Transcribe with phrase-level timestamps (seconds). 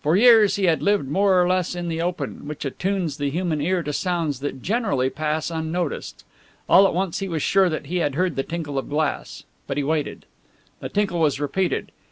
[0.00, 3.60] For years he had lived more or less in the open, which attunes the human
[3.60, 6.22] ear to sounds that generally pass unnoticed.
[6.68, 9.76] All at once he was sure that he had heard the tinkle of glass, but
[9.76, 10.24] he waited.
[10.78, 11.90] The tinkle was repeated.